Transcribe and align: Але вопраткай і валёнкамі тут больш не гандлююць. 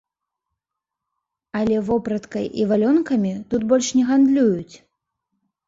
Але 1.59 1.75
вопраткай 1.91 2.45
і 2.63 2.67
валёнкамі 2.73 3.33
тут 3.55 3.61
больш 3.75 3.93
не 4.01 4.09
гандлююць. 4.11 4.75